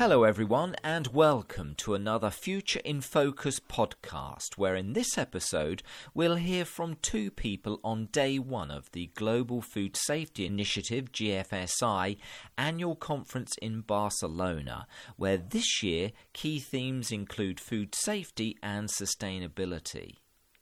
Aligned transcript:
Hello, 0.00 0.24
everyone, 0.24 0.76
and 0.82 1.08
welcome 1.08 1.74
to 1.74 1.92
another 1.92 2.30
Future 2.30 2.80
in 2.86 3.02
Focus 3.02 3.60
podcast, 3.60 4.56
where 4.56 4.74
in 4.74 4.94
this 4.94 5.18
episode 5.18 5.82
we'll 6.14 6.36
hear 6.36 6.64
from 6.64 6.96
two 7.02 7.30
people 7.30 7.78
on 7.84 8.06
day 8.06 8.38
one 8.38 8.70
of 8.70 8.90
the 8.92 9.10
Global 9.14 9.60
Food 9.60 9.98
Safety 9.98 10.46
Initiative 10.46 11.12
GFSI 11.12 12.16
annual 12.56 12.96
conference 12.96 13.52
in 13.60 13.82
Barcelona, 13.82 14.86
where 15.16 15.36
this 15.36 15.82
year 15.82 16.12
key 16.32 16.60
themes 16.60 17.12
include 17.12 17.60
food 17.60 17.94
safety 17.94 18.56
and 18.62 18.88
sustainability. 18.88 20.14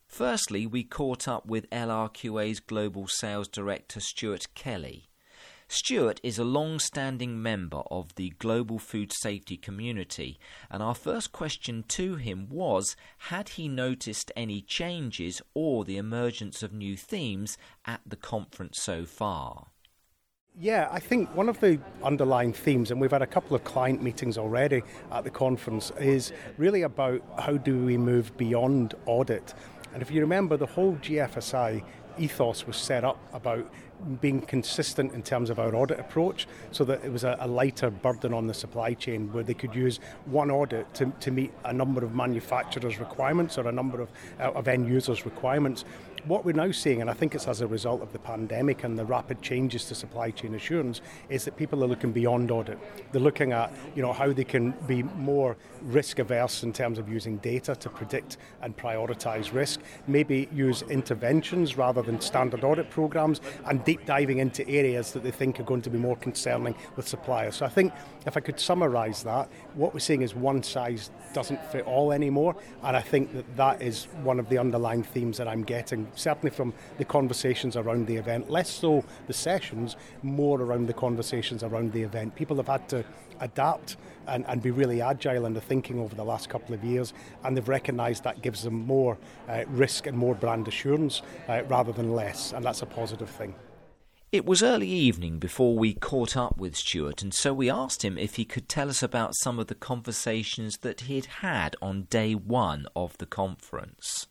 Firstly, 0.08 0.66
we 0.66 0.82
caught 0.82 1.28
up 1.28 1.46
with 1.46 1.70
LRQA's 1.70 2.58
Global 2.58 3.06
Sales 3.06 3.46
Director 3.46 4.00
Stuart 4.00 4.48
Kelly. 4.56 5.07
Stuart 5.70 6.18
is 6.22 6.38
a 6.38 6.44
long 6.44 6.78
standing 6.78 7.42
member 7.42 7.82
of 7.90 8.14
the 8.14 8.30
global 8.38 8.78
food 8.78 9.12
safety 9.12 9.58
community, 9.58 10.38
and 10.70 10.82
our 10.82 10.94
first 10.94 11.30
question 11.30 11.84
to 11.88 12.16
him 12.16 12.48
was 12.48 12.96
had 13.18 13.50
he 13.50 13.68
noticed 13.68 14.32
any 14.34 14.62
changes 14.62 15.42
or 15.52 15.84
the 15.84 15.98
emergence 15.98 16.62
of 16.62 16.72
new 16.72 16.96
themes 16.96 17.58
at 17.84 18.00
the 18.06 18.16
conference 18.16 18.78
so 18.80 19.04
far? 19.04 19.66
Yeah, 20.58 20.88
I 20.90 21.00
think 21.00 21.36
one 21.36 21.50
of 21.50 21.60
the 21.60 21.78
underlying 22.02 22.54
themes, 22.54 22.90
and 22.90 22.98
we've 22.98 23.10
had 23.10 23.20
a 23.20 23.26
couple 23.26 23.54
of 23.54 23.62
client 23.64 24.02
meetings 24.02 24.38
already 24.38 24.82
at 25.12 25.24
the 25.24 25.30
conference, 25.30 25.92
is 26.00 26.32
really 26.56 26.82
about 26.82 27.22
how 27.38 27.58
do 27.58 27.84
we 27.84 27.98
move 27.98 28.34
beyond 28.38 28.94
audit. 29.04 29.52
And 29.92 30.00
if 30.00 30.10
you 30.10 30.22
remember, 30.22 30.56
the 30.56 30.64
whole 30.64 30.94
GFSI 30.96 31.84
ethos 32.18 32.66
was 32.66 32.76
set 32.76 33.04
up 33.04 33.18
about 33.32 33.70
being 34.20 34.40
consistent 34.40 35.12
in 35.12 35.22
terms 35.22 35.50
of 35.50 35.58
our 35.58 35.74
audit 35.74 35.98
approach 35.98 36.46
so 36.70 36.84
that 36.84 37.04
it 37.04 37.12
was 37.12 37.24
a, 37.24 37.36
a, 37.40 37.48
lighter 37.48 37.90
burden 37.90 38.32
on 38.32 38.46
the 38.46 38.54
supply 38.54 38.94
chain 38.94 39.32
where 39.32 39.42
they 39.42 39.54
could 39.54 39.74
use 39.74 39.98
one 40.26 40.50
audit 40.50 40.92
to, 40.94 41.12
to 41.20 41.30
meet 41.30 41.52
a 41.64 41.72
number 41.72 42.04
of 42.04 42.14
manufacturers' 42.14 43.00
requirements 43.00 43.58
or 43.58 43.66
a 43.68 43.72
number 43.72 44.00
of, 44.00 44.08
uh, 44.38 44.52
of 44.52 44.68
end 44.68 44.88
users' 44.88 45.24
requirements 45.24 45.84
what 46.28 46.44
we're 46.44 46.52
now 46.52 46.70
seeing, 46.70 47.00
and 47.00 47.08
I 47.08 47.14
think 47.14 47.34
it's 47.34 47.48
as 47.48 47.60
a 47.60 47.66
result 47.66 48.02
of 48.02 48.12
the 48.12 48.18
pandemic 48.18 48.84
and 48.84 48.98
the 48.98 49.04
rapid 49.04 49.40
changes 49.42 49.84
to 49.86 49.94
supply 49.94 50.30
chain 50.30 50.54
assurance, 50.54 51.00
is 51.28 51.44
that 51.44 51.56
people 51.56 51.82
are 51.82 51.86
looking 51.86 52.12
beyond 52.12 52.50
audit. 52.50 52.78
They're 53.12 53.20
looking 53.20 53.52
at 53.52 53.72
you 53.94 54.02
know 54.02 54.12
how 54.12 54.32
they 54.32 54.44
can 54.44 54.72
be 54.86 55.02
more 55.02 55.56
risk 55.82 56.18
averse 56.18 56.62
in 56.62 56.72
terms 56.72 56.98
of 56.98 57.08
using 57.08 57.38
data 57.38 57.74
to 57.76 57.88
predict 57.88 58.36
and 58.62 58.76
prioritise 58.76 59.52
risk. 59.52 59.80
Maybe 60.06 60.48
use 60.52 60.82
interventions 60.82 61.76
rather 61.76 62.02
than 62.02 62.20
standard 62.20 62.64
audit 62.64 62.90
programs, 62.90 63.40
and 63.66 63.84
deep 63.88 64.04
diving 64.04 64.36
into 64.36 64.68
areas 64.68 65.12
that 65.12 65.22
they 65.22 65.30
think 65.30 65.58
are 65.58 65.62
going 65.62 65.80
to 65.80 65.88
be 65.88 65.96
more 65.96 66.16
concerning 66.16 66.74
with 66.96 67.08
suppliers. 67.08 67.56
So 67.56 67.64
I 67.64 67.70
think 67.70 67.90
if 68.26 68.36
I 68.36 68.40
could 68.40 68.60
summarise 68.60 69.22
that, 69.22 69.48
what 69.72 69.94
we're 69.94 70.00
seeing 70.00 70.20
is 70.20 70.34
one 70.34 70.62
size 70.62 71.10
doesn't 71.32 71.64
fit 71.72 71.86
all 71.86 72.12
anymore, 72.12 72.54
and 72.82 72.94
I 72.94 73.00
think 73.00 73.32
that 73.32 73.56
that 73.56 73.80
is 73.80 74.04
one 74.22 74.38
of 74.38 74.50
the 74.50 74.58
underlying 74.58 75.02
themes 75.02 75.38
that 75.38 75.48
I'm 75.48 75.62
getting 75.62 76.06
certainly 76.14 76.50
from 76.50 76.74
the 76.98 77.06
conversations 77.06 77.76
around 77.76 78.06
the 78.06 78.16
event, 78.16 78.50
less 78.50 78.68
so 78.68 79.02
the 79.26 79.32
sessions, 79.32 79.96
more 80.22 80.60
around 80.60 80.86
the 80.86 80.92
conversations 80.92 81.62
around 81.62 81.94
the 81.94 82.02
event. 82.02 82.34
People 82.34 82.58
have 82.58 82.68
had 82.68 82.90
to 82.90 83.02
adapt 83.40 83.96
and, 84.26 84.44
and 84.48 84.60
be 84.60 84.70
really 84.70 85.00
agile 85.00 85.46
in 85.46 85.54
their 85.54 85.62
thinking 85.62 85.98
over 85.98 86.14
the 86.14 86.24
last 86.24 86.50
couple 86.50 86.74
of 86.74 86.84
years, 86.84 87.14
and 87.42 87.56
they've 87.56 87.70
recognised 87.70 88.22
that 88.24 88.42
gives 88.42 88.64
them 88.64 88.74
more 88.74 89.16
uh, 89.48 89.64
risk 89.68 90.06
and 90.06 90.18
more 90.18 90.34
brand 90.34 90.68
assurance 90.68 91.22
uh, 91.48 91.62
rather 91.68 91.92
than 91.92 92.12
less, 92.12 92.52
and 92.52 92.62
that's 92.62 92.82
a 92.82 92.86
positive 92.86 93.30
thing. 93.30 93.54
It 94.30 94.44
was 94.44 94.62
early 94.62 94.88
evening 94.88 95.38
before 95.38 95.74
we 95.74 95.94
caught 95.94 96.36
up 96.36 96.58
with 96.58 96.76
Stuart, 96.76 97.22
and 97.22 97.32
so 97.32 97.54
we 97.54 97.70
asked 97.70 98.04
him 98.04 98.18
if 98.18 98.34
he 98.34 98.44
could 98.44 98.68
tell 98.68 98.90
us 98.90 99.02
about 99.02 99.34
some 99.36 99.58
of 99.58 99.68
the 99.68 99.74
conversations 99.74 100.76
that 100.82 101.00
he'd 101.02 101.24
had 101.40 101.76
on 101.80 102.02
day 102.10 102.34
one 102.34 102.86
of 102.94 103.16
the 103.16 103.24
conference. 103.24 104.26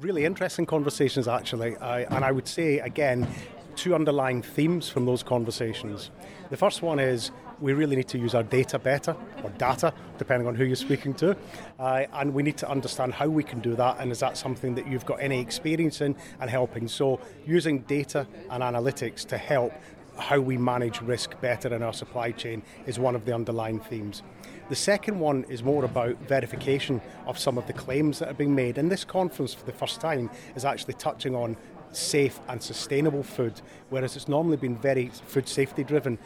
Really 0.00 0.24
interesting 0.24 0.66
conversations, 0.66 1.28
actually. 1.28 1.76
I, 1.76 2.00
and 2.00 2.24
I 2.24 2.32
would 2.32 2.48
say, 2.48 2.80
again, 2.80 3.28
two 3.76 3.94
underlying 3.94 4.42
themes 4.42 4.88
from 4.88 5.06
those 5.06 5.22
conversations. 5.22 6.10
The 6.50 6.56
first 6.56 6.82
one 6.82 6.98
is 6.98 7.30
we 7.60 7.72
really 7.72 7.96
need 7.96 8.08
to 8.08 8.18
use 8.18 8.34
our 8.34 8.42
data 8.42 8.78
better, 8.78 9.16
or 9.42 9.50
data, 9.50 9.92
depending 10.18 10.48
on 10.48 10.54
who 10.54 10.64
you're 10.64 10.76
speaking 10.76 11.14
to. 11.14 11.36
Uh, 11.78 12.04
and 12.14 12.34
we 12.34 12.42
need 12.42 12.56
to 12.58 12.68
understand 12.68 13.14
how 13.14 13.28
we 13.28 13.42
can 13.42 13.60
do 13.60 13.74
that, 13.76 13.98
and 14.00 14.10
is 14.10 14.20
that 14.20 14.36
something 14.36 14.74
that 14.74 14.86
you've 14.86 15.06
got 15.06 15.20
any 15.20 15.40
experience 15.40 16.00
in 16.00 16.16
and 16.40 16.50
helping? 16.50 16.88
So, 16.88 17.20
using 17.46 17.80
data 17.80 18.26
and 18.50 18.62
analytics 18.62 19.24
to 19.26 19.38
help 19.38 19.72
how 20.18 20.40
we 20.40 20.56
manage 20.56 21.02
risk 21.02 21.38
better 21.40 21.74
in 21.74 21.82
our 21.82 21.92
supply 21.92 22.30
chain 22.30 22.62
is 22.86 22.98
one 22.98 23.14
of 23.14 23.24
the 23.26 23.34
underlying 23.34 23.80
themes. 23.80 24.22
The 24.68 24.76
second 24.76 25.20
one 25.20 25.44
is 25.44 25.62
more 25.62 25.84
about 25.84 26.16
verification 26.22 27.00
of 27.26 27.38
some 27.38 27.58
of 27.58 27.66
the 27.66 27.72
claims 27.72 28.18
that 28.18 28.28
are 28.28 28.34
being 28.34 28.54
made. 28.54 28.78
And 28.78 28.90
this 28.90 29.04
conference, 29.04 29.54
for 29.54 29.64
the 29.64 29.72
first 29.72 30.00
time, 30.00 30.30
is 30.56 30.64
actually 30.64 30.94
touching 30.94 31.34
on 31.34 31.56
safe 31.96 32.40
and 32.48 32.62
sustainable 32.62 33.22
food, 33.22 33.60
whereas 33.90 34.16
it's 34.16 34.28
normally 34.28 34.56
been 34.56 34.76
very 34.76 35.08
food 35.08 35.48
safety 35.48 35.84
driven. 35.84 36.18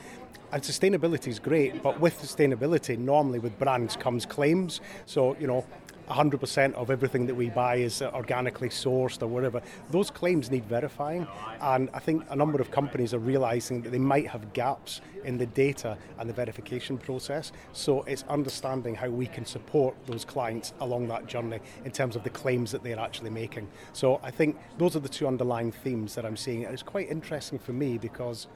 And 0.53 0.63
sustainability 0.63 1.29
is 1.29 1.39
great, 1.39 1.83
but 1.83 2.01
with 2.01 2.21
sustainability, 2.21 2.99
normally 2.99 3.39
with 3.39 3.57
brands 3.59 3.97
comes 3.97 4.27
claims. 4.27 4.81
So, 5.07 5.37
you 5.39 5.47
know, 5.47 5.65
100% 6.11 6.75
of 6.75 6.91
everything 6.91 7.27
that 7.27 7.35
we 7.35 7.49
buy 7.49 7.77
is 7.77 8.03
organically 8.03 8.69
sourced 8.69 9.23
or 9.23 9.29
whatever. 9.29 9.63
Those 9.91 10.11
claims 10.11 10.51
need 10.51 10.65
verifying, 10.65 11.27
and 11.61 11.89
I 11.95 12.01
think 12.01 12.25
a 12.31 12.37
number 12.37 12.61
of 12.61 12.71
companies 12.71 13.15
are 13.15 13.19
realizing 13.19 13.83
that 13.83 13.91
they 13.91 13.99
might 13.99 14.27
have 14.27 14.53
gaps 14.53 15.01
in 15.25 15.39
the 15.39 15.47
data 15.47 15.97
and 16.19 16.29
the 16.29 16.33
verification 16.33 16.99
process. 16.99 17.53
So 17.73 18.03
it's 18.03 18.25
understanding 18.29 18.95
how 18.95 19.09
we 19.09 19.27
can 19.27 19.45
support 19.45 19.95
those 20.07 20.25
clients 20.25 20.73
along 20.81 21.09
that 21.09 21.27
journey 21.27 21.61
in 21.85 21.93
terms 21.93 22.17
of 22.17 22.25
the 22.25 22.31
claims 22.31 22.73
that 22.73 22.83
they're 22.83 22.99
actually 22.99 23.31
making. 23.31 23.69
So 23.93 24.21
I 24.23 24.31
think 24.31 24.57
those 24.79 24.97
are 24.97 25.01
the 25.01 25.09
two 25.09 25.27
underlying 25.27 25.73
themes 25.73 26.15
that 26.15 26.25
I'm 26.25 26.37
seeing, 26.37 26.63
it's 26.63 26.83
quite 26.83 27.11
interesting 27.11 27.59
for 27.59 27.73
me 27.73 27.99
because 27.99 28.49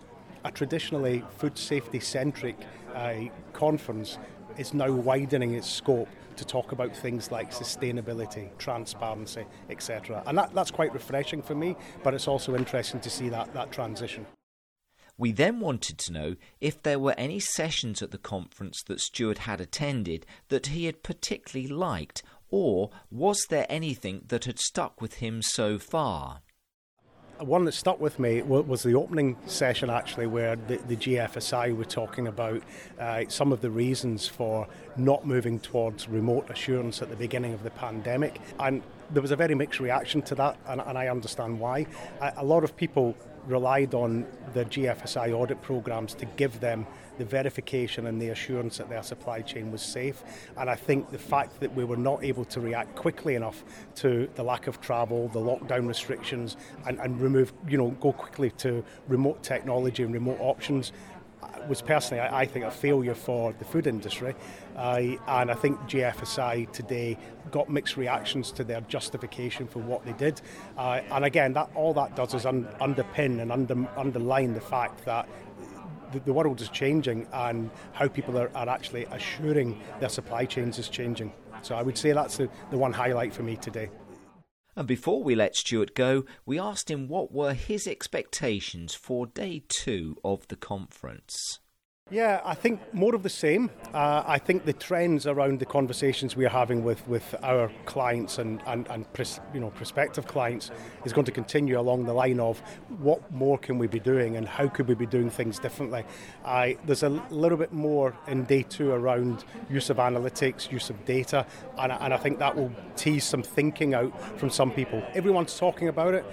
a 0.44 0.50
traditionally 0.50 1.24
food 1.38 1.56
safety 1.56 2.00
centric 2.00 2.56
uh, 2.94 3.14
conference 3.52 4.18
is 4.58 4.74
now 4.74 4.90
widening 4.90 5.54
its 5.54 5.68
scope 5.68 6.08
to 6.36 6.44
talk 6.44 6.72
about 6.72 6.94
things 6.96 7.30
like 7.30 7.52
sustainability, 7.52 8.48
transparency, 8.58 9.44
etc. 9.70 10.22
And 10.26 10.36
that, 10.38 10.54
that's 10.54 10.70
quite 10.70 10.92
refreshing 10.92 11.42
for 11.42 11.54
me, 11.54 11.76
but 12.02 12.14
it's 12.14 12.28
also 12.28 12.56
interesting 12.56 13.00
to 13.00 13.10
see 13.10 13.28
that, 13.28 13.52
that 13.54 13.70
transition. 13.70 14.26
We 15.16 15.30
then 15.30 15.60
wanted 15.60 15.98
to 15.98 16.12
know 16.12 16.36
if 16.60 16.82
there 16.82 16.98
were 16.98 17.14
any 17.16 17.38
sessions 17.38 18.02
at 18.02 18.10
the 18.10 18.18
conference 18.18 18.82
that 18.86 19.00
Stuart 19.00 19.38
had 19.38 19.60
attended 19.60 20.26
that 20.48 20.68
he 20.68 20.86
had 20.86 21.04
particularly 21.04 21.68
liked, 21.68 22.24
or 22.50 22.90
was 23.10 23.46
there 23.48 23.66
anything 23.68 24.22
that 24.26 24.44
had 24.44 24.58
stuck 24.58 25.00
with 25.00 25.14
him 25.14 25.40
so 25.40 25.78
far? 25.78 26.40
One 27.44 27.64
that 27.64 27.72
stuck 27.72 28.00
with 28.00 28.18
me 28.18 28.42
was 28.42 28.82
the 28.82 28.94
opening 28.94 29.36
session 29.46 29.90
actually 29.90 30.26
where 30.26 30.56
the, 30.56 30.76
the 30.76 30.96
GFSI 30.96 31.76
were 31.76 31.84
talking 31.84 32.26
about 32.26 32.62
uh, 32.98 33.24
some 33.28 33.52
of 33.52 33.60
the 33.60 33.70
reasons 33.70 34.26
for 34.26 34.66
not 34.96 35.26
moving 35.26 35.58
towards 35.60 36.08
remote 36.08 36.48
assurance 36.50 37.02
at 37.02 37.10
the 37.10 37.16
beginning 37.16 37.52
of 37.52 37.62
the 37.62 37.70
pandemic 37.70 38.40
and 38.58 38.82
there 39.10 39.22
was 39.22 39.30
a 39.30 39.36
very 39.36 39.54
mixed 39.54 39.80
reaction 39.80 40.22
to 40.22 40.34
that 40.34 40.56
and, 40.66 40.80
and 40.80 40.96
I 40.96 41.08
understand 41.08 41.60
why. 41.60 41.86
A, 42.20 42.32
a 42.38 42.44
lot 42.44 42.64
of 42.64 42.76
people 42.76 43.14
relied 43.46 43.94
on 43.94 44.26
the 44.54 44.64
GFSI 44.64 45.32
audit 45.32 45.60
programs 45.62 46.14
to 46.14 46.24
give 46.24 46.60
them 46.60 46.86
the 47.18 47.24
verification 47.24 48.06
and 48.06 48.20
the 48.20 48.28
assurance 48.28 48.78
that 48.78 48.88
their 48.88 49.02
supply 49.02 49.40
chain 49.40 49.70
was 49.70 49.82
safe. 49.82 50.22
And 50.56 50.68
I 50.68 50.74
think 50.74 51.10
the 51.10 51.18
fact 51.18 51.60
that 51.60 51.74
we 51.74 51.84
were 51.84 51.96
not 51.96 52.24
able 52.24 52.44
to 52.46 52.60
react 52.60 52.94
quickly 52.96 53.34
enough 53.34 53.64
to 53.96 54.28
the 54.34 54.42
lack 54.42 54.66
of 54.66 54.80
travel, 54.80 55.28
the 55.28 55.40
lockdown 55.40 55.86
restrictions, 55.86 56.56
and, 56.86 56.98
and 57.00 57.20
remove, 57.20 57.52
you 57.68 57.78
know, 57.78 57.90
go 58.00 58.12
quickly 58.12 58.50
to 58.58 58.84
remote 59.08 59.42
technology 59.42 60.02
and 60.02 60.12
remote 60.12 60.38
options 60.40 60.92
was 61.68 61.80
personally, 61.80 62.20
I, 62.20 62.42
I, 62.42 62.46
think, 62.46 62.64
a 62.64 62.70
failure 62.70 63.14
for 63.14 63.52
the 63.54 63.64
food 63.64 63.86
industry. 63.86 64.34
Uh, 64.76 65.00
and 65.26 65.50
I 65.50 65.54
think 65.54 65.78
GFSI 65.80 66.70
today 66.72 67.16
got 67.50 67.68
mixed 67.68 67.96
reactions 67.96 68.50
to 68.52 68.64
their 68.64 68.80
justification 68.82 69.66
for 69.66 69.78
what 69.80 70.04
they 70.04 70.12
did. 70.12 70.40
Uh, 70.76 71.00
and 71.10 71.24
again, 71.24 71.52
that 71.54 71.70
all 71.74 71.94
that 71.94 72.16
does 72.16 72.34
is 72.34 72.46
un, 72.46 72.68
underpin 72.80 73.40
and 73.40 73.52
under, 73.52 73.88
underline 73.96 74.54
the 74.54 74.60
fact 74.60 75.04
that 75.04 75.28
the, 76.20 76.32
world 76.32 76.60
is 76.60 76.68
changing 76.68 77.26
and 77.32 77.70
how 77.92 78.08
people 78.08 78.38
are, 78.38 78.50
are 78.54 78.68
actually 78.68 79.04
assuring 79.06 79.80
their 80.00 80.08
supply 80.08 80.44
chains 80.44 80.78
is 80.78 80.88
changing. 80.88 81.32
So 81.62 81.74
I 81.74 81.82
would 81.82 81.96
say 81.96 82.12
that's 82.12 82.36
the, 82.36 82.48
the 82.70 82.78
one 82.78 82.92
highlight 82.92 83.34
for 83.34 83.42
me 83.42 83.56
today. 83.56 83.90
And 84.76 84.88
before 84.88 85.22
we 85.22 85.34
let 85.34 85.54
Stuart 85.54 85.94
go, 85.94 86.24
we 86.44 86.58
asked 86.58 86.90
him 86.90 87.06
what 87.06 87.32
were 87.32 87.54
his 87.54 87.86
expectations 87.86 88.94
for 88.94 89.26
day 89.26 89.62
two 89.68 90.16
of 90.24 90.48
the 90.48 90.56
conference. 90.56 91.60
Yeah, 92.10 92.42
I 92.44 92.54
think 92.54 92.92
more 92.92 93.14
of 93.14 93.22
the 93.22 93.30
same. 93.30 93.70
Uh, 93.94 94.22
I 94.26 94.38
think 94.38 94.66
the 94.66 94.74
trends 94.74 95.26
around 95.26 95.58
the 95.58 95.64
conversations 95.64 96.36
we 96.36 96.44
are 96.44 96.50
having 96.50 96.84
with, 96.84 97.08
with 97.08 97.34
our 97.42 97.72
clients 97.86 98.36
and, 98.36 98.60
and, 98.66 98.86
and 98.88 99.10
pres, 99.14 99.40
you 99.54 99.60
know, 99.60 99.70
prospective 99.70 100.26
clients 100.26 100.70
is 101.06 101.14
going 101.14 101.24
to 101.24 101.32
continue 101.32 101.80
along 101.80 102.04
the 102.04 102.12
line 102.12 102.40
of 102.40 102.58
what 102.98 103.32
more 103.32 103.56
can 103.56 103.78
we 103.78 103.86
be 103.86 103.98
doing 103.98 104.36
and 104.36 104.46
how 104.46 104.68
could 104.68 104.86
we 104.86 104.94
be 104.94 105.06
doing 105.06 105.30
things 105.30 105.58
differently. 105.58 106.04
I, 106.44 106.76
there's 106.84 107.04
a 107.04 107.08
little 107.08 107.56
bit 107.56 107.72
more 107.72 108.14
in 108.28 108.44
day 108.44 108.64
two 108.64 108.90
around 108.90 109.46
use 109.70 109.88
of 109.88 109.96
analytics, 109.96 110.70
use 110.70 110.90
of 110.90 111.02
data, 111.06 111.46
and, 111.78 111.90
and 111.90 112.12
I 112.12 112.18
think 112.18 112.38
that 112.38 112.54
will 112.54 112.70
tease 112.96 113.24
some 113.24 113.42
thinking 113.42 113.94
out 113.94 114.38
from 114.38 114.50
some 114.50 114.70
people. 114.70 115.02
Everyone's 115.14 115.58
talking 115.58 115.88
about 115.88 116.12
it, 116.12 116.26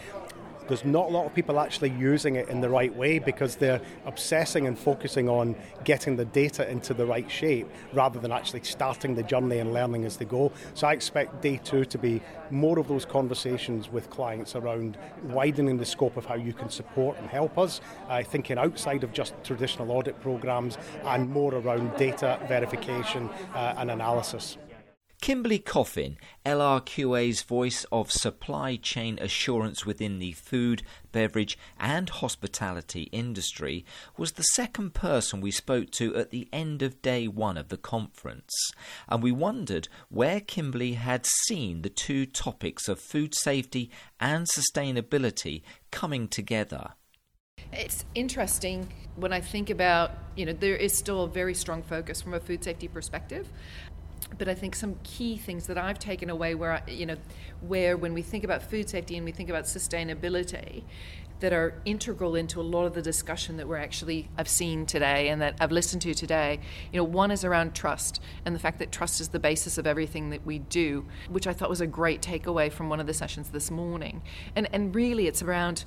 there's 0.72 0.86
not 0.86 1.10
a 1.10 1.12
lot 1.12 1.26
of 1.26 1.34
people 1.34 1.60
actually 1.60 1.90
using 1.90 2.38
it 2.38 2.48
in 2.48 2.62
the 2.62 2.70
right 2.70 2.96
way 2.96 3.20
because 3.20 3.58
they're 3.58 3.82
obsessing 4.06 4.68
and 4.68 4.80
focusing 4.80 5.28
on 5.28 5.54
getting 5.84 6.16
the 6.16 6.24
data 6.24 6.66
into 6.72 6.94
the 6.94 7.06
right 7.06 7.30
shape 7.30 7.70
rather 7.92 8.22
than 8.22 8.32
actually 8.32 8.64
starting 8.64 9.14
the 9.14 9.24
journey 9.24 9.58
and 9.58 9.74
learning 9.74 10.06
as 10.06 10.16
they 10.16 10.24
go. 10.24 10.50
So 10.74 10.88
I 10.88 10.94
expect 10.94 11.42
day 11.42 11.60
two 11.62 11.84
to 11.84 11.98
be 11.98 12.22
more 12.52 12.80
of 12.80 12.88
those 12.88 13.04
conversations 13.04 13.92
with 13.92 14.10
clients 14.10 14.56
around 14.56 14.98
widening 15.24 15.76
the 15.76 15.86
scope 15.86 16.16
of 16.16 16.26
how 16.26 16.36
you 16.36 16.54
can 16.54 16.70
support 16.70 17.18
and 17.18 17.30
help 17.30 17.58
us, 17.58 17.82
uh, 18.08 18.24
thinking 18.24 18.58
outside 18.58 19.04
of 19.04 19.12
just 19.12 19.34
traditional 19.44 19.92
audit 19.92 20.22
programs 20.22 20.78
and 21.04 21.30
more 21.30 21.54
around 21.54 21.94
data 21.98 22.40
verification 22.48 23.30
uh, 23.54 23.74
and 23.76 23.92
analysis. 23.92 24.58
Kimberly 25.22 25.60
Coffin, 25.60 26.18
LRQA's 26.48 27.44
voice 27.44 27.86
of 27.92 28.12
supply 28.12 28.76
chain 28.76 29.20
assurance 29.22 29.86
within 29.86 30.18
the 30.18 30.32
food, 30.32 30.82
beverage, 31.12 31.60
and 31.80 32.10
hospitality 32.10 33.04
industry, 33.12 33.86
was 34.18 34.32
the 34.32 34.42
second 34.42 34.96
person 34.96 35.40
we 35.40 35.52
spoke 35.52 35.92
to 35.92 36.16
at 36.16 36.32
the 36.32 36.50
end 36.52 36.82
of 36.82 37.04
day 37.04 37.28
one 37.28 37.56
of 37.56 37.70
the 37.70 37.78
conference. 37.78 38.72
And 39.08 39.22
we 39.22 39.32
wondered 39.32 39.88
where 40.10 40.40
Kimberly 40.40 40.94
had 40.94 41.28
seen 41.46 41.84
the 41.84 41.90
two 41.90 42.26
topics 42.26 42.88
of 42.88 43.00
food 43.00 43.36
safety 43.36 43.92
and 44.20 44.48
sustainability 44.48 45.62
coming 45.92 46.30
together. 46.30 46.94
It's 47.72 48.06
interesting 48.16 48.92
when 49.16 49.32
I 49.32 49.40
think 49.40 49.70
about, 49.70 50.12
you 50.36 50.46
know, 50.46 50.54
there 50.54 50.76
is 50.76 50.98
still 50.98 51.24
a 51.24 51.28
very 51.28 51.54
strong 51.54 51.84
focus 51.84 52.22
from 52.22 52.34
a 52.34 52.40
food 52.40 52.64
safety 52.64 52.88
perspective 52.88 53.48
but 54.38 54.48
I 54.48 54.54
think 54.54 54.76
some 54.76 54.96
key 55.04 55.38
things 55.38 55.68
that 55.68 55.78
I've 55.78 56.00
taken 56.00 56.30
away 56.30 56.56
where 56.56 56.74
I, 56.74 56.82
you 56.90 57.06
know 57.06 57.18
where 57.62 57.98
when 57.98 58.14
we 58.14 58.22
think 58.22 58.44
about 58.44 58.64
food 58.64 58.90
safety 58.90 59.16
and 59.18 59.26
we 59.26 59.32
think 59.32 59.50
about 59.50 59.66
sustainability 59.66 60.84
that 61.42 61.54
are 61.54 61.74
integral 61.86 62.36
into 62.36 62.62
a 62.62 62.64
lot 62.64 62.86
of 62.86 62.94
the 62.94 63.02
discussion 63.02 63.58
that 63.58 63.68
we're 63.68 63.78
actually 63.78 64.30
I've 64.38 64.48
seen 64.48 64.86
today 64.86 65.30
and 65.30 65.42
that 65.42 65.56
I've 65.60 65.72
listened 65.72 66.04
to 66.04 66.14
today. 66.14 66.60
You 66.94 66.98
know, 66.98 67.04
one 67.04 67.32
is 67.32 67.44
around 67.44 67.74
trust 67.74 68.22
and 68.46 68.56
the 68.56 68.60
fact 68.60 68.80
that 68.80 68.92
trust 68.92 69.20
is 69.20 69.30
the 69.30 69.40
basis 69.40 69.78
of 69.78 69.88
everything 69.88 70.30
that 70.30 70.46
we 70.46 70.60
do, 70.60 71.06
which 71.30 71.48
I 71.48 71.54
thought 71.54 71.70
was 71.70 71.82
a 71.82 71.88
great 71.88 72.22
takeaway 72.22 72.72
from 72.72 72.90
one 72.90 73.00
of 73.00 73.08
the 73.08 73.14
sessions 73.14 73.50
this 73.50 73.70
morning. 73.72 74.22
And 74.56 74.70
and 74.72 74.96
really 74.96 75.28
it's 75.28 75.42
around 75.42 75.84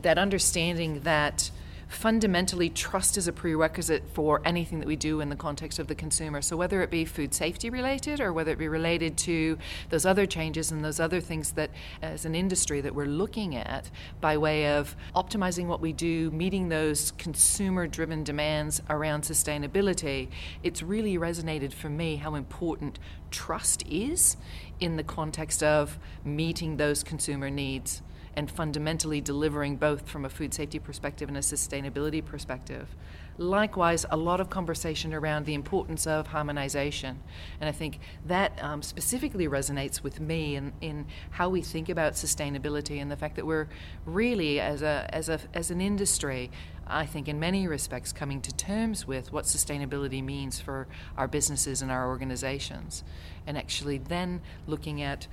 that 0.00 0.18
understanding 0.18 1.00
that 1.00 1.50
fundamentally 1.88 2.68
trust 2.68 3.16
is 3.16 3.28
a 3.28 3.32
prerequisite 3.32 4.02
for 4.12 4.42
anything 4.44 4.80
that 4.80 4.88
we 4.88 4.96
do 4.96 5.20
in 5.20 5.28
the 5.28 5.36
context 5.36 5.78
of 5.78 5.86
the 5.86 5.94
consumer. 5.94 6.42
So 6.42 6.56
whether 6.56 6.82
it 6.82 6.90
be 6.90 7.04
food 7.04 7.32
safety 7.32 7.70
related 7.70 8.20
or 8.20 8.32
whether 8.32 8.50
it 8.50 8.58
be 8.58 8.68
related 8.68 9.16
to 9.18 9.56
those 9.90 10.04
other 10.04 10.26
changes 10.26 10.72
and 10.72 10.84
those 10.84 10.98
other 10.98 11.20
things 11.20 11.52
that 11.52 11.70
as 12.02 12.24
an 12.24 12.34
industry 12.34 12.80
that 12.80 12.94
we're 12.94 13.06
looking 13.06 13.54
at 13.54 13.90
by 14.20 14.36
way 14.36 14.76
of 14.76 14.96
optimizing 15.14 15.66
what 15.66 15.80
we 15.80 15.92
do, 15.92 16.30
meeting 16.32 16.68
those 16.68 17.12
consumer 17.12 17.86
driven 17.86 18.24
demands 18.24 18.82
around 18.90 19.22
sustainability, 19.22 20.28
it's 20.62 20.82
really 20.82 21.16
resonated 21.16 21.72
for 21.72 21.88
me 21.88 22.16
how 22.16 22.34
important 22.34 22.98
trust 23.30 23.86
is 23.88 24.36
in 24.80 24.96
the 24.96 25.04
context 25.04 25.62
of 25.62 25.98
meeting 26.24 26.76
those 26.76 27.02
consumer 27.02 27.48
needs 27.48 28.02
and 28.36 28.50
fundamentally 28.50 29.20
delivering 29.20 29.76
both 29.76 30.08
from 30.08 30.24
a 30.24 30.28
food 30.28 30.52
safety 30.52 30.78
perspective 30.78 31.28
and 31.28 31.38
a 31.38 31.40
sustainability 31.40 32.22
perspective. 32.22 32.94
Likewise, 33.38 34.06
a 34.10 34.16
lot 34.16 34.40
of 34.40 34.48
conversation 34.48 35.12
around 35.12 35.44
the 35.44 35.54
importance 35.54 36.06
of 36.06 36.28
harmonization. 36.28 37.22
And 37.60 37.68
I 37.68 37.72
think 37.72 37.98
that 38.26 38.52
um, 38.62 38.82
specifically 38.82 39.46
resonates 39.46 40.02
with 40.02 40.20
me 40.20 40.56
in, 40.56 40.72
in 40.80 41.06
how 41.30 41.48
we 41.48 41.60
think 41.60 41.88
about 41.88 42.14
sustainability 42.14 43.00
and 43.00 43.10
the 43.10 43.16
fact 43.16 43.36
that 43.36 43.46
we're 43.46 43.68
really, 44.06 44.60
as, 44.60 44.82
a, 44.82 45.08
as, 45.12 45.28
a, 45.28 45.40
as 45.52 45.70
an 45.70 45.80
industry, 45.80 46.50
I 46.86 47.04
think 47.04 47.28
in 47.28 47.40
many 47.40 47.66
respects 47.66 48.12
coming 48.12 48.40
to 48.42 48.54
terms 48.54 49.06
with 49.06 49.32
what 49.32 49.44
sustainability 49.44 50.22
means 50.22 50.60
for 50.60 50.86
our 51.16 51.28
businesses 51.28 51.82
and 51.82 51.90
our 51.90 52.08
organizations. 52.08 53.02
And 53.46 53.58
actually 53.58 53.98
then 53.98 54.40
looking 54.66 55.02
at 55.02 55.26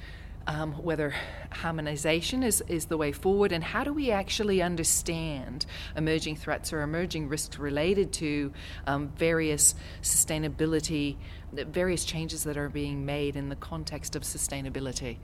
um, 0.47 0.73
whether 0.73 1.13
harmonization 1.51 2.43
is, 2.43 2.61
is 2.67 2.85
the 2.85 2.97
way 2.97 3.11
forward, 3.11 3.51
and 3.51 3.63
how 3.63 3.83
do 3.83 3.93
we 3.93 4.11
actually 4.11 4.61
understand 4.61 5.65
emerging 5.95 6.35
threats 6.35 6.73
or 6.73 6.81
emerging 6.81 7.29
risks 7.29 7.57
related 7.57 8.11
to 8.13 8.51
um, 8.87 9.09
various 9.17 9.75
sustainability, 10.01 11.17
various 11.53 12.03
changes 12.03 12.43
that 12.43 12.57
are 12.57 12.69
being 12.69 13.05
made 13.05 13.35
in 13.35 13.49
the 13.49 13.55
context 13.55 14.15
of 14.15 14.23
sustainability, 14.23 15.17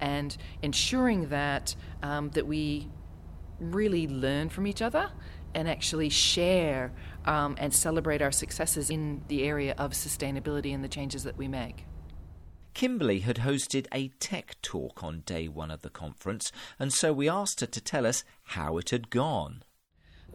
and 0.00 0.36
ensuring 0.62 1.28
that 1.28 1.76
um, 2.02 2.30
that 2.30 2.46
we 2.46 2.88
really 3.60 4.08
learn 4.08 4.48
from 4.48 4.66
each 4.66 4.82
other 4.82 5.10
and 5.54 5.68
actually 5.68 6.08
share 6.08 6.92
um, 7.26 7.54
and 7.58 7.72
celebrate 7.72 8.20
our 8.20 8.32
successes 8.32 8.90
in 8.90 9.22
the 9.28 9.44
area 9.44 9.74
of 9.78 9.92
sustainability 9.92 10.74
and 10.74 10.82
the 10.82 10.88
changes 10.88 11.22
that 11.22 11.38
we 11.38 11.46
make. 11.46 11.86
Kimberly 12.74 13.20
had 13.20 13.36
hosted 13.36 13.86
a 13.94 14.08
tech 14.18 14.56
talk 14.60 15.02
on 15.04 15.20
day 15.20 15.46
one 15.46 15.70
of 15.70 15.82
the 15.82 15.90
conference, 15.90 16.50
and 16.78 16.92
so 16.92 17.12
we 17.12 17.28
asked 17.28 17.60
her 17.60 17.66
to 17.66 17.80
tell 17.80 18.04
us 18.04 18.24
how 18.42 18.78
it 18.78 18.90
had 18.90 19.10
gone. 19.10 19.62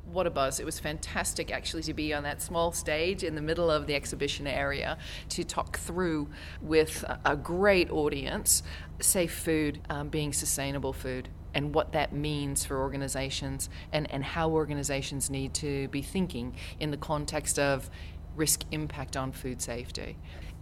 What 0.06 0.26
a 0.26 0.32
buzz. 0.32 0.60
It 0.60 0.66
was 0.66 0.80
fantastic 0.80 1.52
actually 1.52 1.84
to 1.84 1.94
be 1.94 2.14
on 2.14 2.24
that 2.24 2.42
small 2.42 2.72
stage 2.72 3.24
in 3.24 3.36
the 3.36 3.42
middle 3.42 3.70
of 3.70 3.86
the 3.86 3.94
exhibition 3.94 4.48
area 4.48 4.98
to 5.30 5.44
talk 5.44 5.78
through 5.78 6.30
with 6.62 7.04
a 7.26 7.36
great 7.36 7.92
audience 7.92 8.64
safe 9.02 9.34
food 9.34 9.82
um, 9.90 10.08
being 10.10 10.34
sustainable 10.34 10.94
food 10.94 11.30
and 11.54 11.76
what 11.76 11.92
that 11.92 12.14
means 12.14 12.66
for 12.66 12.80
organizations 12.80 13.70
and, 13.92 14.10
and 14.12 14.24
how 14.24 14.50
organizations 14.50 15.30
need 15.30 15.54
to 15.56 15.88
be 15.90 16.02
thinking 16.02 16.56
in 16.80 16.92
the 16.92 16.98
context 16.98 17.60
of 17.60 17.90
risk 18.36 18.64
impact 18.72 19.18
on 19.18 19.32
food 19.32 19.62
safety 19.62 20.18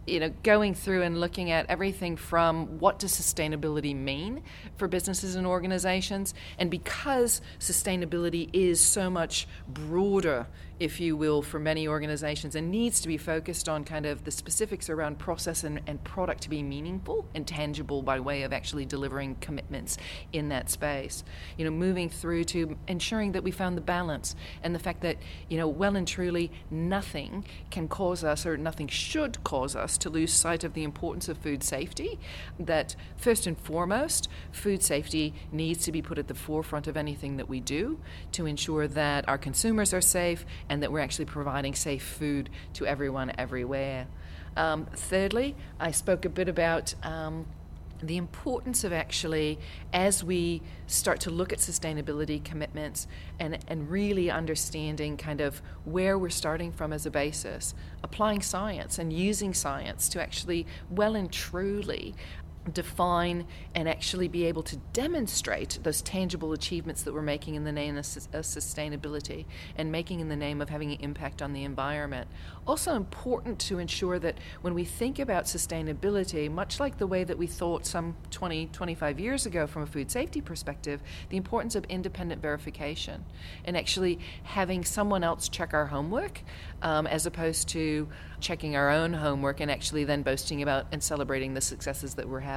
you 0.07 0.19
know, 0.19 0.31
going 0.43 0.73
through 0.73 1.03
and 1.03 1.19
looking 1.19 1.51
at 1.51 1.69
everything 1.69 2.15
from 2.15 2.79
what 2.79 2.99
does 2.99 3.11
sustainability 3.11 3.95
mean 3.95 4.41
for 4.77 4.87
businesses 4.87 5.35
and 5.35 5.45
organizations, 5.45 6.33
and 6.57 6.71
because 6.71 7.41
sustainability 7.59 8.49
is 8.53 8.79
so 8.79 9.09
much 9.09 9.47
broader 9.67 10.47
if 10.79 10.99
you 10.99 11.15
will, 11.15 11.41
for 11.41 11.59
many 11.59 11.87
organizations 11.87 12.55
and 12.55 12.69
needs 12.69 13.01
to 13.01 13.07
be 13.07 13.17
focused 13.17 13.67
on 13.67 13.83
kind 13.83 14.05
of 14.05 14.23
the 14.23 14.31
specifics 14.31 14.89
around 14.89 15.17
process 15.17 15.63
and, 15.63 15.81
and 15.87 16.03
product 16.03 16.41
to 16.43 16.49
be 16.49 16.61
meaningful 16.61 17.25
and 17.33 17.47
tangible 17.47 18.01
by 18.01 18.19
way 18.19 18.43
of 18.43 18.53
actually 18.53 18.85
delivering 18.85 19.35
commitments 19.41 19.97
in 20.33 20.49
that 20.49 20.69
space. 20.69 21.23
You 21.57 21.65
know, 21.65 21.71
moving 21.71 22.09
through 22.09 22.43
to 22.45 22.77
ensuring 22.87 23.31
that 23.31 23.43
we 23.43 23.51
found 23.51 23.75
the 23.75 23.81
balance 23.81 24.35
and 24.61 24.75
the 24.75 24.79
fact 24.79 25.01
that, 25.01 25.17
you 25.49 25.57
know, 25.57 25.67
well 25.67 25.95
and 25.95 26.07
truly 26.07 26.51
nothing 26.69 27.45
can 27.71 27.87
cause 27.87 28.23
us 28.23 28.45
or 28.45 28.57
nothing 28.57 28.87
should 28.87 29.43
cause 29.43 29.75
us 29.75 29.97
to 29.99 30.09
lose 30.09 30.31
sight 30.31 30.63
of 30.63 30.73
the 30.73 30.83
importance 30.83 31.27
of 31.27 31.37
food 31.37 31.63
safety. 31.63 32.19
That 32.59 32.95
first 33.15 33.47
and 33.47 33.57
foremost, 33.57 34.27
food 34.51 34.83
safety 34.83 35.33
needs 35.51 35.83
to 35.85 35.91
be 35.91 36.01
put 36.01 36.19
at 36.19 36.27
the 36.27 36.35
forefront 36.35 36.87
of 36.87 36.95
anything 36.95 37.37
that 37.37 37.49
we 37.49 37.59
do 37.59 37.99
to 38.33 38.45
ensure 38.45 38.87
that 38.87 39.27
our 39.27 39.37
consumers 39.37 39.93
are 39.93 40.01
safe 40.01 40.45
and 40.69 40.83
that 40.83 40.91
we're 40.91 40.99
actually 40.99 41.25
providing 41.25 41.73
safe 41.75 42.03
food 42.03 42.49
to 42.73 42.85
everyone 42.85 43.31
everywhere. 43.37 44.07
Um, 44.55 44.87
thirdly, 44.93 45.55
I 45.79 45.91
spoke 45.91 46.25
a 46.25 46.29
bit 46.29 46.49
about 46.49 46.95
um, 47.03 47.45
the 48.01 48.17
importance 48.17 48.83
of 48.83 48.93
actually, 48.93 49.57
as 49.91 50.23
we 50.23 50.61
start 50.85 51.19
to 51.21 51.31
look 51.31 51.51
at 51.51 51.59
sustainability 51.59 52.43
commitments 52.43 53.07
and, 53.39 53.57
and 53.67 53.89
really 53.89 54.29
understanding 54.29 55.17
kind 55.17 55.41
of 55.41 55.61
where 55.85 56.17
we're 56.17 56.29
starting 56.29 56.71
from 56.71 56.93
as 56.93 57.05
a 57.05 57.11
basis, 57.11 57.73
applying 58.03 58.41
science 58.41 58.99
and 58.99 59.11
using 59.11 59.53
science 59.53 60.09
to 60.09 60.21
actually 60.21 60.65
well 60.89 61.15
and 61.15 61.31
truly 61.31 62.13
define 62.73 63.45
and 63.75 63.87
actually 63.87 64.27
be 64.27 64.45
able 64.45 64.63
to 64.63 64.77
demonstrate 64.93 65.79
those 65.83 66.01
tangible 66.01 66.53
achievements 66.53 67.03
that 67.03 67.13
we're 67.13 67.21
making 67.21 67.55
in 67.55 67.63
the 67.63 67.71
name 67.71 67.97
of, 67.97 68.03
sustainability 68.03 69.45
and 69.75 69.91
making 69.91 70.19
in 70.19 70.29
the 70.29 70.35
name 70.35 70.61
of 70.61 70.69
having 70.69 70.91
an 70.91 70.99
impact 70.99 71.41
on 71.41 71.53
the 71.53 71.63
environment. 71.63 72.27
Also 72.65 72.95
important 72.95 73.59
to 73.59 73.79
ensure 73.79 74.19
that 74.19 74.37
when 74.61 74.73
we 74.73 74.83
think 74.83 75.19
about 75.19 75.45
sustainability, 75.45 76.51
much 76.51 76.79
like 76.79 76.97
the 76.97 77.07
way 77.07 77.23
that 77.23 77.37
we 77.37 77.47
thought 77.47 77.85
some 77.85 78.15
20, 78.31 78.67
25 78.67 79.19
years 79.19 79.45
ago 79.45 79.67
from 79.67 79.83
a 79.83 79.87
food 79.87 80.11
safety 80.11 80.41
perspective, 80.41 81.01
the 81.29 81.37
importance 81.37 81.75
of 81.75 81.85
independent 81.85 82.41
verification 82.41 83.25
and 83.65 83.77
actually 83.77 84.19
having 84.43 84.83
someone 84.83 85.23
else 85.23 85.49
check 85.49 85.73
our 85.73 85.87
homework 85.87 86.41
um, 86.81 87.07
as 87.07 87.25
opposed 87.25 87.67
to 87.69 88.07
checking 88.39 88.75
our 88.75 88.89
own 88.89 89.13
homework 89.13 89.59
and 89.59 89.71
actually 89.71 90.03
then 90.03 90.21
boasting 90.21 90.61
about 90.61 90.85
and 90.91 91.01
celebrating 91.01 91.53
the 91.53 91.61
successes 91.61 92.15
that 92.15 92.27
we're 92.27 92.39
having. 92.39 92.56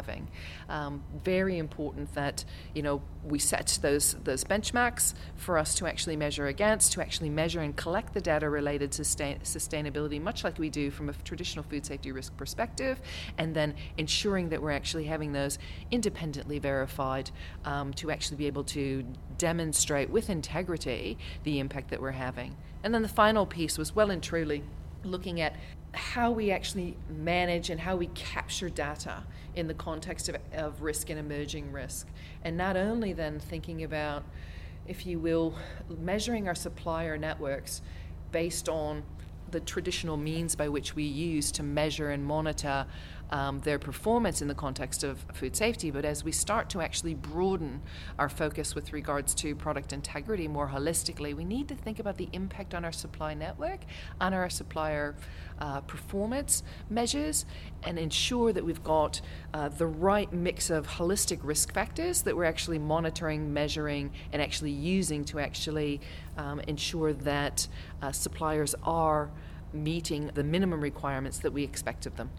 Um, 0.69 1.03
very 1.25 1.59
important 1.59 2.15
that 2.15 2.45
you 2.75 2.83
know 2.83 3.03
we 3.25 3.39
set 3.39 3.79
those 3.83 4.15
those 4.25 4.45
benchmarks 4.45 5.15
for 5.37 5.59
us 5.59 5.75
to 5.77 5.87
actually 5.87 6.17
measure 6.17 6.47
against, 6.47 6.93
to 6.93 7.01
actually 7.01 7.31
measure 7.31 7.61
and 7.61 7.77
collect 7.77 8.15
the 8.15 8.21
data 8.21 8.49
related 8.49 8.93
to 8.93 9.05
sustain, 9.05 9.39
sustainability, 9.41 10.21
much 10.21 10.45
like 10.45 10.59
we 10.59 10.71
do 10.71 10.91
from 10.91 11.09
a 11.09 11.13
traditional 11.25 11.65
food 11.65 11.85
safety 11.85 12.13
risk 12.13 12.37
perspective, 12.37 13.01
and 13.39 13.55
then 13.55 13.75
ensuring 13.97 14.49
that 14.51 14.63
we're 14.63 14.71
actually 14.71 15.05
having 15.05 15.33
those 15.33 15.59
independently 15.91 16.59
verified 16.59 17.31
um, 17.65 17.93
to 17.95 18.11
actually 18.11 18.37
be 18.37 18.47
able 18.47 18.65
to 18.65 19.05
demonstrate 19.39 20.11
with 20.11 20.31
integrity 20.31 21.19
the 21.45 21.59
impact 21.59 21.91
that 21.91 22.01
we're 22.01 22.11
having. 22.13 22.57
And 22.83 22.95
then 22.95 23.03
the 23.03 23.09
final 23.09 23.47
piece 23.47 23.77
was 23.77 23.95
well 23.95 24.11
and 24.11 24.23
truly 24.23 24.63
looking 25.05 25.41
at 25.41 25.55
how 25.93 26.31
we 26.31 26.51
actually 26.51 26.97
manage 27.09 27.71
and 27.71 27.81
how 27.81 27.97
we 27.97 28.07
capture 28.09 28.69
data 28.69 29.25
in 29.55 29.67
the 29.67 29.75
context 29.75 30.29
of, 30.29 30.37
of 30.53 30.83
risk 30.83 31.11
and 31.11 31.19
emerging 31.19 31.73
risk. 31.73 32.07
And 32.45 32.57
not 32.57 32.77
only 32.77 33.13
then 33.13 33.41
thinking 33.41 33.83
about, 33.83 34.23
if 34.87 35.05
you 35.07 35.19
will, 35.19 35.55
measuring 35.99 36.49
our 36.49 36.55
supplier 36.55 37.19
networks 37.19 37.83
based 38.31 38.69
on 38.69 39.03
the 39.51 39.61
traditional 39.61 40.17
means 40.17 40.55
by 40.55 40.69
which 40.69 40.95
we 40.95 41.03
use 41.03 41.51
to 41.53 41.63
measure 41.63 42.11
and 42.11 42.25
monitor 42.25 42.87
um, 43.31 43.61
their 43.61 43.79
performance 43.79 44.43
in 44.43 44.49
the 44.49 44.55
context 44.55 45.05
of 45.05 45.25
food 45.33 45.57
safety. 45.57 45.91
But 45.91 46.05
as 46.05 46.25
we 46.25 46.33
start 46.33 46.69
to 46.71 46.81
actually 46.81 47.15
broaden 47.15 47.83
our 48.19 48.29
focus 48.29 48.75
with 48.75 48.93
regards 48.93 49.35
to 49.37 49.55
product 49.55 49.93
integrity 49.93 50.49
more 50.49 50.69
holistically, 50.69 51.35
we 51.35 51.45
need 51.45 51.69
to 51.69 51.75
think 51.75 51.99
about 51.99 52.17
the 52.17 52.29
impact 52.33 52.75
on 52.75 52.85
our 52.85 52.93
supply 52.93 53.35
network, 53.35 53.81
on 54.21 54.35
our 54.35 54.51
supplier 54.51 55.15
uh, 55.61 55.81
performance 55.83 56.63
measures, 56.89 57.45
and 57.85 57.99
ensure 57.99 58.53
that 58.53 58.65
we've 58.65 58.83
got 58.83 59.21
uh, 59.55 59.69
the 59.69 59.87
right 59.87 60.33
mix 60.33 60.71
of 60.71 60.87
holistic 60.87 61.39
risk 61.43 61.73
factors 61.73 62.23
that 62.23 62.37
we're 62.37 62.45
actually 62.45 62.79
monitoring, 62.79 63.53
measuring, 63.53 64.11
and 64.33 64.43
actually 64.43 64.71
using 64.71 65.25
to 65.25 65.39
actually 65.39 66.01
um, 66.37 66.61
ensure 66.61 67.13
that 67.13 67.67
uh, 68.03 68.11
suppliers 68.11 68.75
are 68.83 69.31
meeting 69.73 70.31
the 70.35 70.43
minimum 70.43 70.81
requirements 70.81 71.39
that 71.39 71.53
we 71.53 71.63
expect 71.63 72.07
of 72.07 72.17
them. 72.17 72.31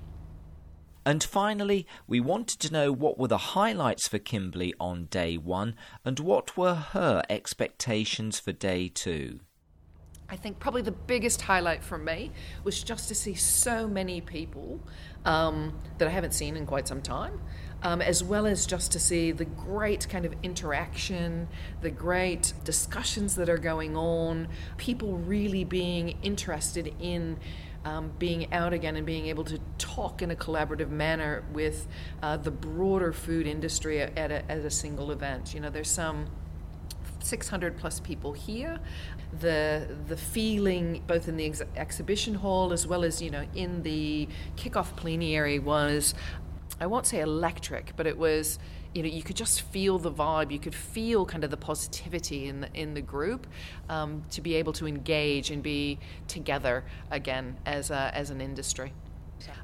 And 1.05 1.23
finally, 1.23 1.87
we 2.07 2.19
wanted 2.19 2.59
to 2.59 2.73
know 2.73 2.91
what 2.91 3.17
were 3.17 3.27
the 3.27 3.37
highlights 3.37 4.07
for 4.07 4.19
Kimberly 4.19 4.73
on 4.79 5.05
day 5.05 5.35
one 5.37 5.75
and 6.05 6.19
what 6.19 6.55
were 6.55 6.75
her 6.75 7.23
expectations 7.29 8.39
for 8.39 8.51
day 8.51 8.87
two. 8.87 9.39
I 10.29 10.37
think 10.37 10.59
probably 10.59 10.81
the 10.81 10.93
biggest 10.93 11.41
highlight 11.41 11.83
for 11.83 11.97
me 11.97 12.31
was 12.63 12.81
just 12.81 13.09
to 13.09 13.15
see 13.15 13.33
so 13.33 13.85
many 13.85 14.21
people 14.21 14.79
um, 15.25 15.77
that 15.97 16.07
I 16.07 16.11
haven't 16.11 16.33
seen 16.33 16.55
in 16.55 16.65
quite 16.65 16.87
some 16.87 17.01
time, 17.01 17.41
um, 17.83 18.01
as 18.01 18.23
well 18.23 18.45
as 18.45 18.65
just 18.65 18.93
to 18.93 18.99
see 18.99 19.33
the 19.33 19.43
great 19.43 20.07
kind 20.07 20.23
of 20.23 20.33
interaction, 20.41 21.49
the 21.81 21.91
great 21.91 22.53
discussions 22.63 23.35
that 23.35 23.49
are 23.49 23.57
going 23.57 23.97
on, 23.97 24.47
people 24.77 25.17
really 25.17 25.65
being 25.65 26.17
interested 26.23 26.95
in 27.01 27.37
um, 27.85 28.11
being 28.19 28.51
out 28.53 28.73
again 28.73 28.95
and 28.95 29.05
being 29.05 29.27
able 29.27 29.43
to 29.45 29.59
talk 29.77 30.21
in 30.21 30.31
a 30.31 30.35
collaborative 30.35 30.89
manner 30.89 31.43
with 31.53 31.87
uh, 32.21 32.37
the 32.37 32.51
broader 32.51 33.11
food 33.11 33.47
industry 33.47 34.01
at 34.01 34.31
a, 34.31 34.51
at 34.51 34.59
a 34.59 34.69
single 34.69 35.11
event. 35.11 35.53
You 35.53 35.61
know, 35.61 35.69
there's 35.69 35.89
some 35.89 36.27
600 37.23 37.77
plus 37.77 37.99
people 37.99 38.33
here. 38.33 38.79
The 39.39 39.87
the 40.07 40.17
feeling 40.17 41.03
both 41.07 41.27
in 41.27 41.37
the 41.37 41.45
ex- 41.45 41.61
exhibition 41.75 42.35
hall 42.35 42.73
as 42.73 42.85
well 42.85 43.03
as 43.03 43.21
you 43.21 43.29
know 43.29 43.45
in 43.55 43.83
the 43.83 44.27
kickoff 44.57 44.95
plenary 44.95 45.59
was, 45.59 46.13
I 46.79 46.87
won't 46.87 47.07
say 47.07 47.21
electric, 47.21 47.95
but 47.95 48.07
it 48.07 48.17
was 48.17 48.59
you 48.93 49.03
know 49.03 49.09
you 49.09 49.23
could 49.23 49.35
just 49.35 49.61
feel 49.61 49.97
the 49.97 50.11
vibe 50.11 50.51
you 50.51 50.59
could 50.59 50.75
feel 50.75 51.25
kind 51.25 51.43
of 51.43 51.49
the 51.51 51.57
positivity 51.57 52.47
in 52.47 52.61
the 52.61 52.73
in 52.73 52.93
the 52.93 53.01
group 53.01 53.47
um, 53.89 54.23
to 54.29 54.41
be 54.41 54.55
able 54.55 54.73
to 54.73 54.87
engage 54.87 55.49
and 55.51 55.63
be 55.63 55.97
together 56.27 56.83
again 57.09 57.57
as 57.65 57.91
a, 57.91 58.11
as 58.13 58.29
an 58.29 58.41
industry. 58.41 58.93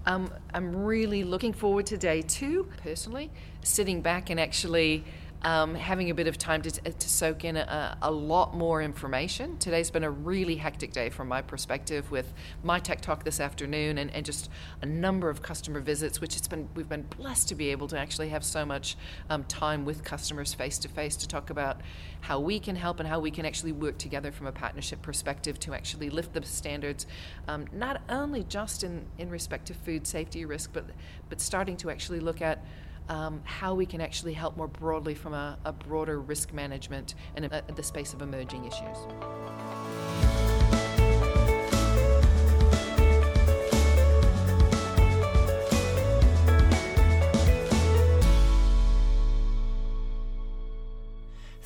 Um, 0.05 0.31
I'm 0.53 0.75
really 0.75 1.23
looking 1.23 1.53
forward 1.53 1.85
to 1.87 1.97
day 1.97 2.21
two 2.21 2.67
personally. 2.81 3.29
Sitting 3.61 4.01
back 4.01 4.29
and 4.29 4.39
actually 4.39 5.03
um, 5.43 5.75
having 5.75 6.09
a 6.09 6.15
bit 6.15 6.27
of 6.27 6.37
time 6.37 6.61
to, 6.63 6.71
to 6.71 7.09
soak 7.09 7.45
in 7.45 7.57
a, 7.57 7.97
a, 8.01 8.11
lot 8.11 8.55
more 8.55 8.81
information. 8.81 9.57
Today's 9.59 9.91
been 9.91 10.03
a 10.03 10.09
really 10.09 10.55
hectic 10.55 10.91
day 10.91 11.09
from 11.09 11.27
my 11.27 11.41
perspective 11.41 12.09
with 12.09 12.33
my 12.63 12.79
tech 12.79 13.01
talk 13.01 13.23
this 13.23 13.39
afternoon 13.39 13.99
and, 13.99 14.11
and 14.11 14.25
just 14.25 14.49
a 14.81 14.85
number 14.85 15.29
of 15.29 15.43
customer 15.43 15.79
visits, 15.79 16.19
which 16.19 16.35
it's 16.35 16.47
been 16.47 16.67
we've 16.75 16.89
been 16.89 17.05
blessed 17.17 17.47
to 17.49 17.55
be 17.55 17.69
able 17.69 17.87
to 17.87 17.99
actually 17.99 18.29
have 18.29 18.43
so 18.43 18.65
much 18.65 18.97
um, 19.29 19.43
time 19.43 19.85
with 19.85 20.03
customers 20.03 20.53
face 20.53 20.79
to 20.79 20.87
face 20.87 21.15
to 21.17 21.27
talk 21.27 21.51
about 21.51 21.81
how 22.21 22.39
we 22.39 22.59
can 22.59 22.75
help 22.75 22.99
and 22.99 23.07
how 23.07 23.19
we 23.19 23.29
can 23.29 23.45
actually 23.45 23.71
work 23.71 23.97
together 23.99 24.31
from 24.31 24.47
a 24.47 24.51
partnership 24.51 25.01
perspective 25.03 25.59
to 25.59 25.73
actually 25.73 26.09
lift 26.09 26.33
the 26.33 26.43
standards, 26.43 27.05
um, 27.47 27.67
not 27.71 28.01
only 28.09 28.43
just 28.43 28.83
in, 28.83 29.05
in 29.19 29.29
respect 29.29 29.67
to 29.67 29.73
food 29.73 30.07
safety 30.07 30.45
risk, 30.45 30.71
but 30.73 30.85
but 31.29 31.39
starting 31.39 31.77
to 31.77 31.91
actually 31.91 32.19
look 32.19 32.41
at 32.41 32.65
um, 33.09 33.41
how 33.43 33.73
we 33.73 33.85
can 33.85 34.01
actually 34.01 34.33
help 34.33 34.57
more 34.57 34.67
broadly 34.67 35.15
from 35.15 35.33
a, 35.33 35.57
a 35.65 35.71
broader 35.71 36.19
risk 36.19 36.53
management 36.53 37.15
and 37.35 37.45
a, 37.45 37.63
a, 37.67 37.71
the 37.73 37.83
space 37.83 38.13
of 38.13 38.21
emerging 38.21 38.65
issues. 38.65 38.97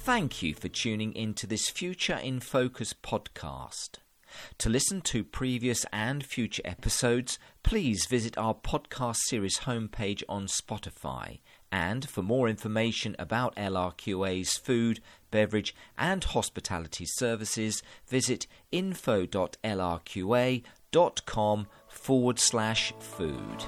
Thank 0.04 0.42
you 0.42 0.54
for 0.56 0.68
tuning 0.68 1.14
in 1.14 1.36
to 1.36 1.48
this 1.48 1.70
Future 1.70 2.16
in 2.16 2.42
Focus 2.42 2.92
podcast. 2.92 4.01
To 4.60 4.70
listen 4.70 5.02
to 5.02 5.24
previous 5.24 5.86
and 5.92 6.26
future 6.26 6.62
episodes, 6.66 7.40
please 7.64 8.06
visit 8.06 8.38
our 8.38 8.54
podcast 8.54 9.18
series 9.28 9.60
homepage 9.60 10.24
on 10.30 10.48
Spotify. 10.48 11.40
And 11.72 12.08
for 12.10 12.22
more 12.22 12.50
information 12.50 13.16
about 13.18 13.56
LRQA's 13.56 14.58
food, 14.58 15.00
beverage, 15.32 15.74
and 15.98 16.24
hospitality 16.24 17.06
services, 17.06 17.82
visit 18.08 18.48
info.lrqa.com 18.72 19.58
forward 21.88 22.40
slash 22.40 22.94
food. 23.00 23.66